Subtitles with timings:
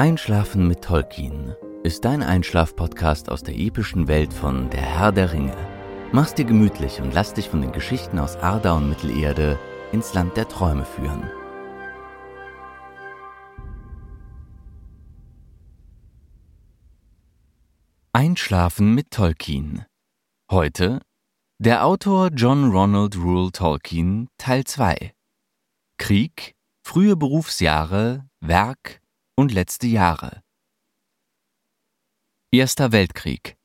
[0.00, 5.54] Einschlafen mit Tolkien ist dein Einschlaf-Podcast aus der epischen Welt von Der Herr der Ringe.
[6.10, 9.58] Mach's dir gemütlich und lass dich von den Geschichten aus Arda und Mittelerde
[9.92, 11.30] ins Land der Träume führen.
[18.14, 19.84] Einschlafen mit Tolkien.
[20.50, 21.02] Heute
[21.58, 25.12] der Autor John Ronald Rule Tolkien Teil 2.
[25.98, 26.54] Krieg,
[26.86, 28.99] frühe Berufsjahre, Werk
[29.40, 30.42] und letzte Jahre.
[32.52, 33.56] Erster Weltkrieg.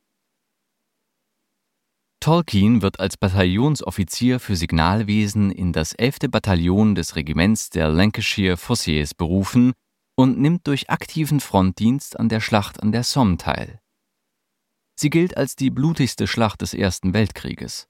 [2.22, 6.32] Tolkien wird als Bataillonsoffizier für Signalwesen in das 11.
[6.32, 9.74] Bataillon des Regiments der Lancashire Fossiers berufen
[10.16, 13.82] und nimmt durch aktiven Frontdienst an der Schlacht an der Somme teil.
[14.98, 17.90] Sie gilt als die blutigste Schlacht des Ersten Weltkrieges.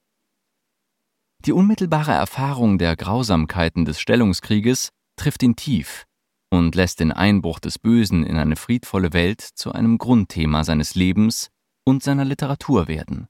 [1.46, 6.08] Die unmittelbare Erfahrung der Grausamkeiten des Stellungskrieges trifft ihn tief
[6.50, 11.50] und lässt den Einbruch des Bösen in eine friedvolle Welt zu einem Grundthema seines Lebens
[11.86, 13.28] und seiner Literatur werden.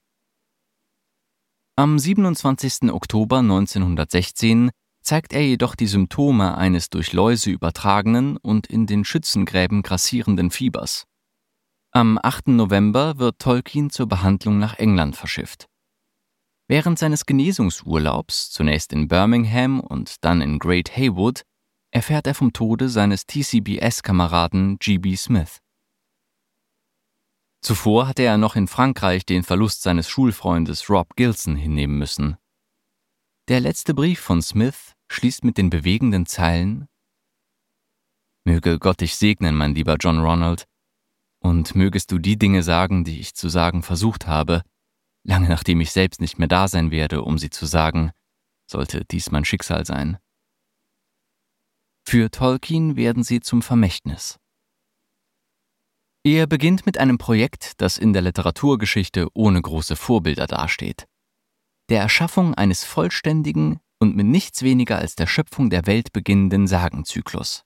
[1.77, 2.91] Am 27.
[2.91, 4.71] Oktober 1916
[5.01, 11.05] zeigt er jedoch die Symptome eines durch Läuse übertragenen und in den Schützengräben grassierenden Fiebers.
[11.91, 12.49] Am 8.
[12.49, 15.67] November wird Tolkien zur Behandlung nach England verschifft.
[16.67, 21.43] Während seines Genesungsurlaubs, zunächst in Birmingham und dann in Great Haywood,
[21.91, 25.15] erfährt er vom Tode seines TCBS-Kameraden G.B.
[25.15, 25.59] Smith.
[27.61, 32.37] Zuvor hatte er noch in Frankreich den Verlust seines Schulfreundes Rob Gilson hinnehmen müssen.
[33.47, 36.87] Der letzte Brief von Smith schließt mit den bewegenden Zeilen
[38.47, 40.67] Möge Gott dich segnen, mein lieber John Ronald,
[41.39, 44.61] und mögest du die Dinge sagen, die ich zu sagen versucht habe,
[45.23, 48.11] lange nachdem ich selbst nicht mehr da sein werde, um sie zu sagen,
[48.69, 50.19] sollte dies mein Schicksal sein.
[52.07, 54.37] Für Tolkien werden sie zum Vermächtnis.
[56.23, 61.07] Er beginnt mit einem Projekt, das in der Literaturgeschichte ohne große Vorbilder dasteht.
[61.89, 67.63] Der Erschaffung eines vollständigen und mit nichts weniger als der Schöpfung der Welt beginnenden Sagenzyklus.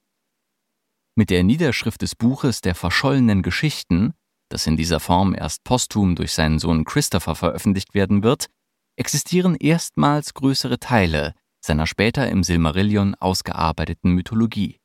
[1.15, 4.13] Mit der Niederschrift des Buches der verschollenen Geschichten,
[4.49, 8.47] das in dieser Form erst posthum durch seinen Sohn Christopher veröffentlicht werden wird,
[8.95, 14.79] existieren erstmals größere Teile seiner später im Silmarillion ausgearbeiteten Mythologie.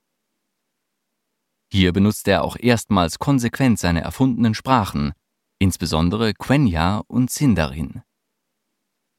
[1.72, 5.12] Hier benutzt er auch erstmals konsequent seine erfundenen Sprachen,
[5.58, 8.02] insbesondere Quenya und Sindarin.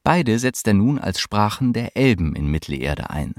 [0.02, 3.34] Beide setzt er nun als Sprachen der Elben in Mittelerde ein.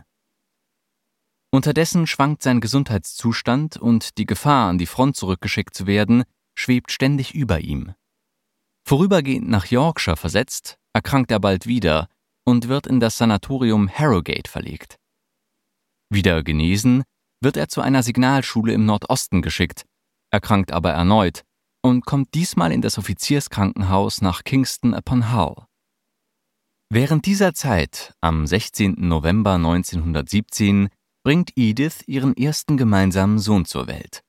[1.50, 6.24] Unterdessen schwankt sein Gesundheitszustand und die Gefahr, an die Front zurückgeschickt zu werden,
[6.56, 7.94] schwebt ständig über ihm.
[8.84, 12.10] Vorübergehend nach Yorkshire versetzt, erkrankt er bald wieder
[12.48, 14.96] und wird in das Sanatorium Harrogate verlegt.
[16.10, 17.04] Wieder genesen,
[17.42, 19.84] wird er zu einer Signalschule im Nordosten geschickt,
[20.32, 21.44] erkrankt aber erneut
[21.82, 25.66] und kommt diesmal in das Offizierskrankenhaus nach Kingston upon Hull.
[26.90, 28.96] Während dieser Zeit, am 16.
[28.98, 30.88] November 1917,
[31.26, 34.24] bringt Edith ihren ersten gemeinsamen Sohn zur Welt.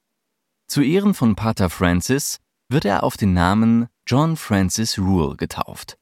[0.67, 5.99] Zu Ehren von Pater Francis wird er auf den Namen John Francis Rule getauft.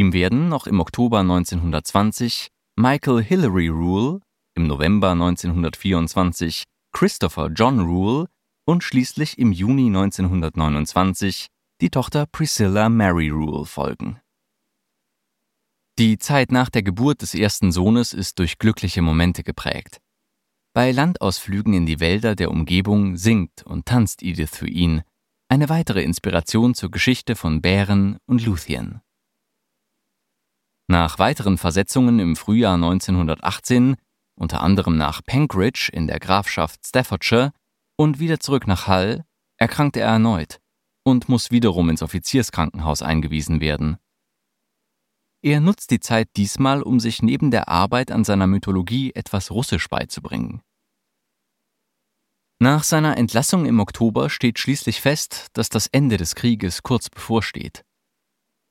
[0.00, 4.20] Ihm werden noch im Oktober 1920 Michael Hilary Rule,
[4.54, 8.26] im November 1924 Christopher John Rule
[8.64, 11.48] und schließlich im Juni 1929
[11.82, 14.18] die Tochter Priscilla Mary Rule folgen.
[15.98, 20.00] Die Zeit nach der Geburt des ersten Sohnes ist durch glückliche Momente geprägt.
[20.72, 25.02] Bei Landausflügen in die Wälder der Umgebung singt und tanzt Edith für ihn,
[25.50, 29.02] eine weitere Inspiration zur Geschichte von Bären und Luthien.
[30.90, 33.94] Nach weiteren Versetzungen im Frühjahr 1918,
[34.34, 37.52] unter anderem nach Penkridge in der Grafschaft Staffordshire
[37.96, 39.24] und wieder zurück nach Hull,
[39.56, 40.58] erkrankte er erneut
[41.04, 43.98] und muss wiederum ins Offizierskrankenhaus eingewiesen werden.
[45.42, 49.86] Er nutzt die Zeit diesmal, um sich neben der Arbeit an seiner Mythologie etwas Russisch
[49.88, 50.60] beizubringen.
[52.58, 57.84] Nach seiner Entlassung im Oktober steht schließlich fest, dass das Ende des Krieges kurz bevorsteht.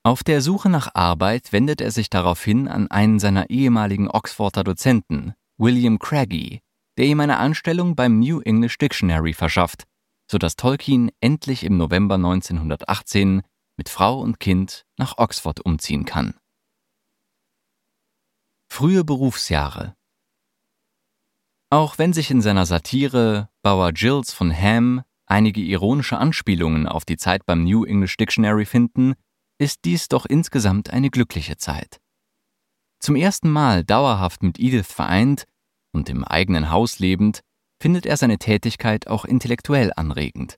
[0.04, 5.34] Auf der Suche nach Arbeit wendet er sich daraufhin an einen seiner ehemaligen Oxforder Dozenten,
[5.58, 6.62] William Craigie,
[6.98, 9.84] der ihm eine Anstellung beim New English Dictionary verschafft,
[10.32, 13.42] sodass Tolkien endlich im November 1918
[13.76, 16.34] mit Frau und Kind nach Oxford umziehen kann.
[18.72, 19.96] Frühe Berufsjahre
[21.70, 27.18] Auch wenn sich in seiner Satire Bauer Gills von Ham einige ironische Anspielungen auf die
[27.18, 29.16] Zeit beim New English Dictionary finden,
[29.60, 32.00] ist dies doch insgesamt eine glückliche Zeit.
[33.00, 35.46] Zum ersten Mal dauerhaft mit Edith vereint
[35.94, 37.42] und im eigenen Haus lebend,
[37.82, 40.58] findet er seine Tätigkeit auch intellektuell anregend.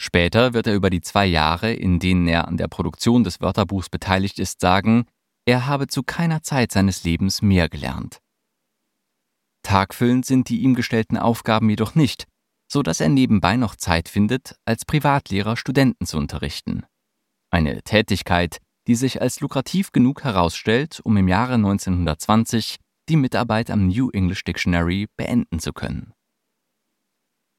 [0.00, 3.88] Später wird er über die zwei Jahre, in denen er an der Produktion des Wörterbuchs
[3.88, 5.06] beteiligt ist, sagen,
[5.46, 8.20] er habe zu keiner Zeit seines Lebens mehr gelernt.
[9.62, 12.26] Tagfüllend sind die ihm gestellten Aufgaben jedoch nicht,
[12.70, 16.84] so dass er nebenbei noch Zeit findet, als Privatlehrer Studenten zu unterrichten.
[17.52, 22.76] Eine Tätigkeit, die sich als lukrativ genug herausstellt, um im Jahre 1920
[23.08, 26.14] die Mitarbeit am New English Dictionary beenden zu können.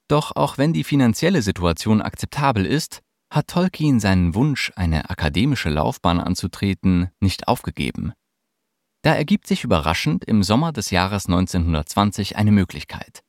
[0.10, 3.02] Doch auch wenn die finanzielle Situation akzeptabel ist,
[3.32, 8.14] hat Tolkien seinen Wunsch, eine akademische Laufbahn anzutreten, nicht aufgegeben.
[9.04, 13.22] Da ergibt sich überraschend im Sommer des Jahres 1920 eine Möglichkeit.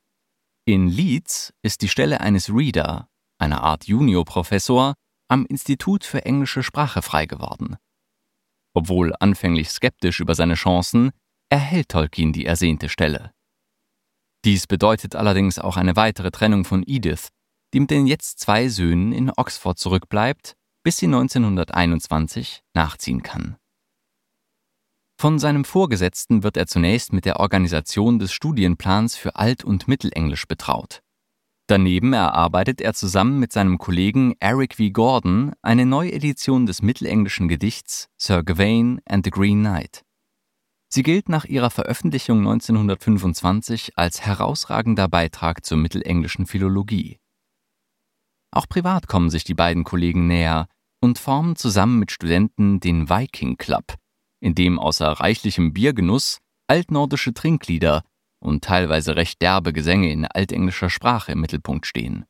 [0.65, 3.07] In Leeds ist die Stelle eines Reader,
[3.37, 4.95] einer Art Juniorprofessor,
[5.27, 7.77] am Institut für englische Sprache frei geworden.
[8.73, 11.11] Obwohl anfänglich skeptisch über seine Chancen,
[11.49, 13.31] erhält Tolkien die ersehnte Stelle.
[14.43, 17.29] Dies bedeutet allerdings auch eine weitere Trennung von Edith,
[17.73, 23.57] die mit den jetzt zwei Söhnen in Oxford zurückbleibt, bis sie 1921 nachziehen kann.
[25.19, 30.45] Von seinem Vorgesetzten wird er zunächst mit der Organisation des Studienplans für Alt- und Mittelenglisch
[30.45, 31.01] betraut.
[31.67, 34.91] Daneben erarbeitet er zusammen mit seinem Kollegen Eric V.
[34.91, 40.03] Gordon eine Neuedition des mittelenglischen Gedichts Sir Gawain and the Green Knight.
[40.89, 47.17] Sie gilt nach ihrer Veröffentlichung 1925 als herausragender Beitrag zur mittelenglischen Philologie.
[48.51, 50.67] Auch privat kommen sich die beiden Kollegen näher
[51.01, 53.95] und formen zusammen mit Studenten den Viking Club,
[54.39, 58.03] in dem außer reichlichem Biergenuss altnordische Trinklieder
[58.45, 62.25] und teilweise recht derbe Gesänge in altenglischer Sprache im Mittelpunkt stehen.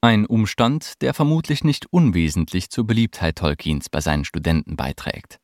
[0.00, 5.38] Ein Umstand, der vermutlich nicht unwesentlich zur Beliebtheit Tolkiens bei seinen Studenten beiträgt.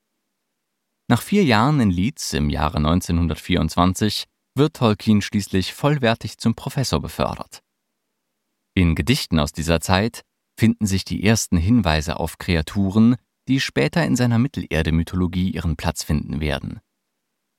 [1.08, 7.62] Nach vier Jahren in Leeds im Jahre 1924 wird Tolkien schließlich vollwertig zum Professor befördert.
[8.74, 10.22] In Gedichten aus dieser Zeit
[10.58, 13.16] finden sich die ersten Hinweise auf Kreaturen,
[13.48, 16.80] die später in seiner Mittelerde-Mythologie ihren Platz finden werden.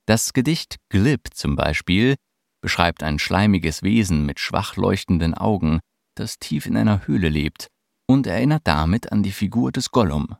[0.06, 2.16] Das Gedicht Glib zum Beispiel
[2.60, 5.80] beschreibt ein schleimiges Wesen mit schwach leuchtenden Augen,
[6.14, 7.68] das tief in einer Höhle lebt
[8.06, 10.36] und erinnert damit an die Figur des Gollum.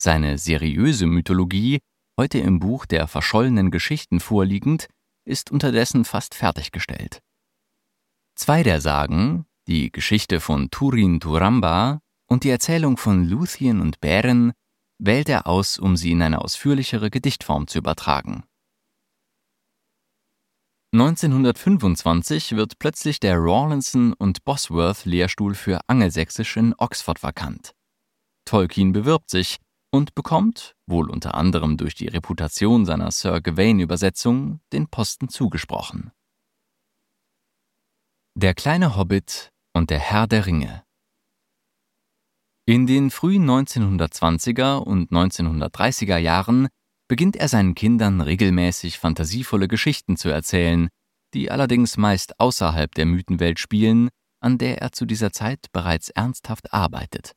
[0.00, 1.80] Seine seriöse Mythologie,
[2.18, 4.86] heute im Buch der verschollenen Geschichten vorliegend,
[5.24, 7.20] ist unterdessen fast fertiggestellt.
[8.36, 14.52] Zwei der Sagen, die Geschichte von Turin Turamba und die Erzählung von Luthien und Bären,
[15.04, 18.44] wählt er aus, um sie in eine ausführlichere Gedichtform zu übertragen.
[20.92, 27.74] 1925 wird plötzlich der Rawlinson und Bosworth Lehrstuhl für Angelsächsisch in Oxford vakant.
[28.44, 29.58] Tolkien bewirbt sich,
[29.94, 36.10] und bekommt, wohl unter anderem durch die Reputation seiner Sir Gawain-Übersetzung, den Posten zugesprochen.
[38.36, 40.83] Der kleine Hobbit und der Herr der Ringe
[42.66, 46.68] In den frühen 1920er und 1930er Jahren
[47.08, 50.88] beginnt er seinen Kindern regelmäßig fantasievolle Geschichten zu erzählen,
[51.34, 54.08] die allerdings meist außerhalb der Mythenwelt spielen,
[54.40, 57.32] an der er zu dieser Zeit bereits ernsthaft arbeitet.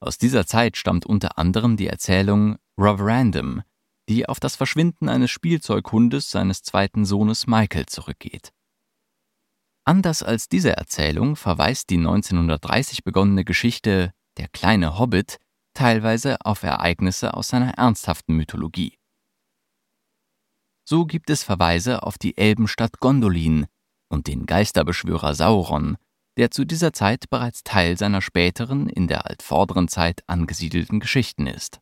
[0.00, 3.62] Aus dieser Zeit stammt unter anderem die Erzählung Roverandom,
[4.10, 8.52] die auf das Verschwinden eines Spielzeughundes seines zweiten Sohnes Michael zurückgeht.
[9.86, 15.38] Anders als diese Erzählung verweist die 1930 begonnene Geschichte Der kleine Hobbit
[15.74, 18.98] teilweise auf Ereignisse aus seiner ernsthaften Mythologie.
[20.86, 23.66] So gibt es Verweise auf die Elbenstadt Gondolin
[24.08, 25.96] und den Geisterbeschwörer Sauron,
[26.36, 31.80] der zu dieser Zeit bereits Teil seiner späteren, in der altvorderen Zeit angesiedelten Geschichten ist.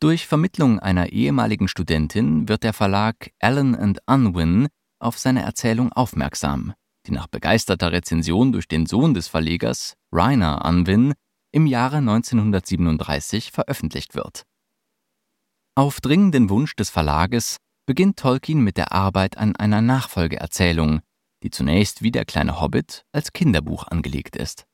[0.00, 4.68] Durch Vermittlung einer ehemaligen Studentin wird der Verlag Allen and Unwin
[5.00, 6.74] auf seine Erzählung aufmerksam,
[7.06, 11.14] die nach begeisterter Rezension durch den Sohn des Verlegers, Rainer Unwin,
[11.52, 14.44] im Jahre 1937 veröffentlicht wird.
[15.74, 21.00] Auf dringenden Wunsch des Verlages beginnt Tolkien mit der Arbeit an einer Nachfolgeerzählung,
[21.42, 24.66] die zunächst wie der kleine Hobbit als Kinderbuch angelegt ist.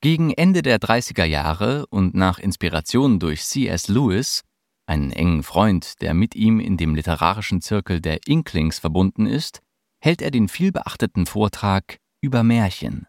[0.00, 3.86] Gegen Ende der 30er Jahre und nach Inspiration durch C.S.
[3.88, 4.42] Lewis,
[4.86, 9.60] einen engen Freund, der mit ihm in dem literarischen Zirkel der Inklings verbunden ist,
[10.00, 13.06] hält er den vielbeachteten Vortrag über Märchen.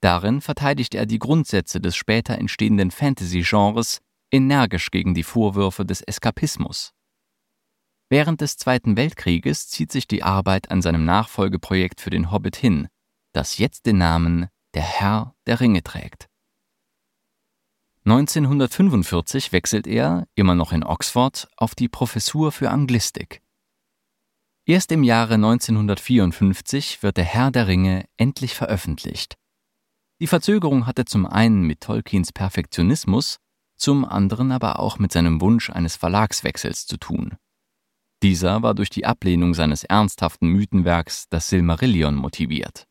[0.00, 4.00] Darin verteidigt er die Grundsätze des später entstehenden Fantasy-Genres
[4.30, 6.92] energisch gegen die Vorwürfe des Eskapismus.
[8.08, 12.88] Während des Zweiten Weltkrieges zieht sich die Arbeit an seinem Nachfolgeprojekt für den Hobbit hin,
[13.32, 16.28] das jetzt den Namen Der Herr der Ringe trägt.
[18.04, 23.42] 1945 wechselt er, immer noch in Oxford, auf die Professur für Anglistik.
[24.64, 29.36] Erst im Jahre 1954 wird Der Herr der Ringe endlich veröffentlicht.
[30.20, 33.36] Die Verzögerung hatte zum einen mit Tolkiens Perfektionismus,
[33.76, 37.36] zum anderen aber auch mit seinem Wunsch eines Verlagswechsels zu tun.
[38.22, 42.86] Dieser war durch die Ablehnung seines ernsthaften Mythenwerks Das Silmarillion motiviert.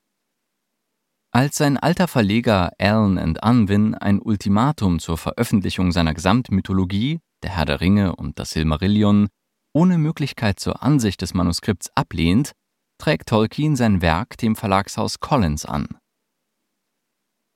[1.32, 7.66] Als sein alter Verleger Allen and Unwin ein Ultimatum zur Veröffentlichung seiner Gesamtmythologie, der Herr
[7.66, 9.28] der Ringe und das Silmarillion,
[9.74, 12.54] ohne Möglichkeit zur Ansicht des Manuskripts ablehnt,
[13.00, 15.88] trägt Tolkien sein Werk dem Verlagshaus Collins an.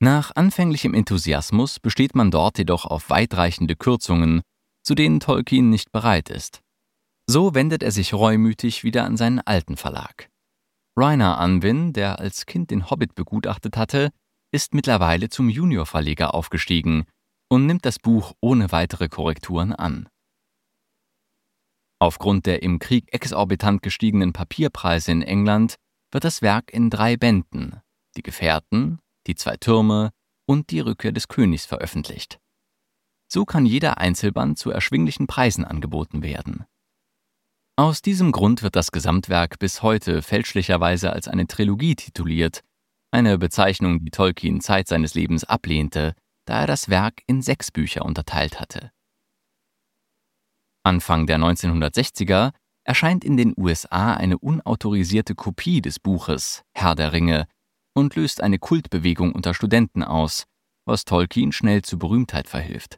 [0.02, 4.42] Nach anfänglichem Enthusiasmus besteht man dort jedoch auf weitreichende Kürzungen,
[4.82, 6.62] zu denen Tolkien nicht bereit ist.
[7.28, 10.30] So wendet er sich reumütig wieder an seinen alten Verlag.
[10.98, 14.12] Rainer Unwin, der als Kind den Hobbit begutachtet hatte,
[14.52, 17.06] ist mittlerweile zum Juniorverleger aufgestiegen
[17.50, 20.08] und nimmt das Buch ohne weitere Korrekturen an.
[22.00, 25.76] Aufgrund der im Krieg exorbitant gestiegenen Papierpreise in England
[26.12, 27.82] wird das Werk in drei Bänden,
[28.16, 30.10] die Gefährten, die zwei Türme
[30.48, 32.40] und die Rückkehr des Königs veröffentlicht.
[33.32, 36.66] So kann jeder Einzelband zu erschwinglichen Preisen angeboten werden.
[37.78, 42.62] Aus diesem Grund wird das Gesamtwerk bis heute fälschlicherweise als eine Trilogie tituliert,
[43.12, 48.04] eine Bezeichnung, die Tolkien Zeit seines Lebens ablehnte, da er das Werk in sechs Bücher
[48.04, 48.92] unterteilt hatte.
[50.84, 52.52] Anfang der 1960er
[52.84, 57.48] erscheint in den USA eine unautorisierte Kopie des Buches Herr der Ringe
[58.00, 60.46] und löst eine Kultbewegung unter Studenten aus,
[60.86, 62.98] was Tolkien schnell zu Berühmtheit verhilft.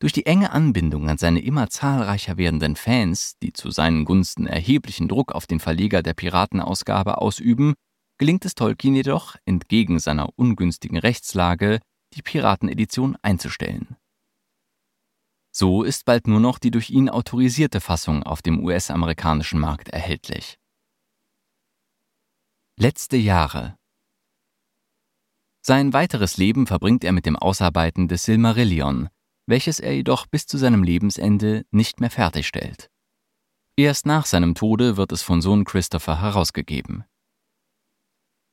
[0.00, 5.06] Durch die enge Anbindung an seine immer zahlreicher werdenden Fans, die zu seinen Gunsten erheblichen
[5.06, 7.74] Druck auf den Verleger der Piratenausgabe ausüben,
[8.18, 11.78] gelingt es Tolkien jedoch, entgegen seiner ungünstigen Rechtslage,
[12.14, 13.96] die Piratenedition einzustellen.
[15.54, 20.58] So ist bald nur noch die durch ihn autorisierte Fassung auf dem US-amerikanischen Markt erhältlich.
[22.76, 23.76] Letzte Jahre
[25.64, 29.08] Sein weiteres Leben verbringt er mit dem Ausarbeiten des Silmarillion,
[29.46, 32.90] welches er jedoch bis zu seinem Lebensende nicht mehr fertigstellt.
[33.76, 37.04] Erst nach seinem Tode wird es von Sohn Christopher herausgegeben.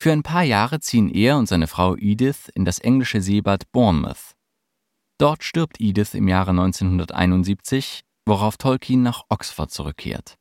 [0.02, 4.34] Für ein paar Jahre ziehen er und seine Frau Edith in das englische Seebad Bournemouth.
[5.18, 10.38] Dort stirbt Edith im Jahre 1971, worauf Tolkien nach Oxford zurückkehrt.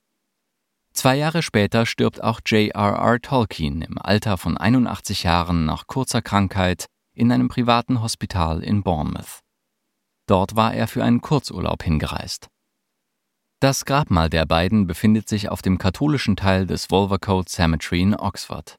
[0.99, 3.21] Zwei Jahre später stirbt auch J.R.R.
[3.21, 9.39] Tolkien im Alter von 81 Jahren nach kurzer Krankheit in einem privaten Hospital in Bournemouth.
[10.27, 12.49] Dort war er für einen Kurzurlaub hingereist.
[13.61, 18.75] Das Grabmal der beiden befindet sich auf dem katholischen Teil des Wolvercote Cemetery in Oxford.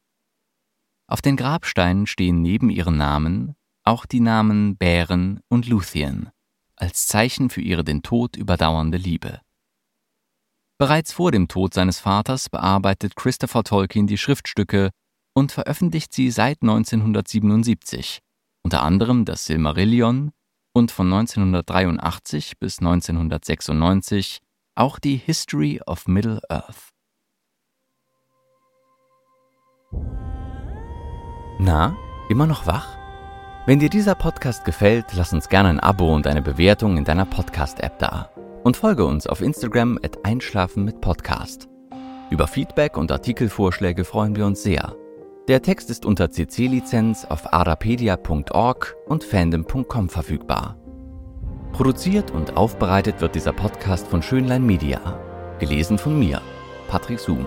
[1.06, 6.28] Auf den Grabsteinen stehen neben ihren Namen auch die Namen Bären und Luthien
[6.76, 9.40] als Zeichen für ihre den Tod überdauernde Liebe.
[10.80, 14.88] Bereits vor dem Tod seines Vaters bearbeitet Christopher Tolkien die Schriftstücke
[15.34, 18.20] und veröffentlicht sie seit 1977,
[18.62, 20.30] unter anderem das Silmarillion,
[20.72, 24.38] und von 1983 bis 1996
[24.74, 26.88] auch die History of Middle Earth.
[31.58, 31.94] Na,
[32.30, 32.96] immer noch wach?
[33.66, 37.26] Wenn dir dieser Podcast gefällt, lass uns gerne ein Abo und eine Bewertung in deiner
[37.26, 38.30] Podcast-App da.
[38.62, 41.68] Und folge uns auf Instagram at Einschlafen mit Podcast.
[42.30, 44.94] Über Feedback und Artikelvorschläge freuen wir uns sehr.
[45.48, 50.76] Der Text ist unter CC-Lizenz auf arapedia.org und fandom.com verfügbar.
[51.72, 55.00] Produziert und aufbereitet wird dieser Podcast von Schönlein Media.
[55.58, 56.40] Gelesen von mir,
[56.88, 57.46] Patrick Zoom.